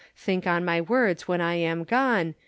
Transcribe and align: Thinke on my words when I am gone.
Thinke 0.17 0.47
on 0.47 0.65
my 0.65 0.81
words 0.81 1.27
when 1.27 1.41
I 1.41 1.57
am 1.57 1.83
gone. 1.83 2.33